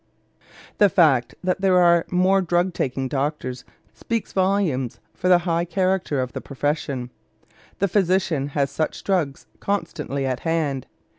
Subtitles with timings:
[0.79, 3.63] The fact that there are not more drug taking doctors
[3.93, 7.11] speaks volumes for the high character of the profession.
[7.77, 10.87] The physician has such drugs constantly at hand.